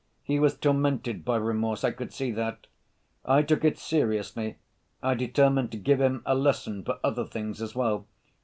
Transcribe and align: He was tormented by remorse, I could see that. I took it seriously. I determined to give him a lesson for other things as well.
He 0.23 0.39
was 0.39 0.57
tormented 0.57 1.23
by 1.23 1.35
remorse, 1.35 1.83
I 1.83 1.91
could 1.91 2.11
see 2.11 2.31
that. 2.31 2.65
I 3.23 3.43
took 3.43 3.63
it 3.63 3.77
seriously. 3.77 4.57
I 5.03 5.13
determined 5.13 5.69
to 5.73 5.77
give 5.77 6.01
him 6.01 6.23
a 6.25 6.33
lesson 6.33 6.83
for 6.83 6.97
other 7.03 7.27
things 7.27 7.61
as 7.61 7.75
well. 7.75 8.07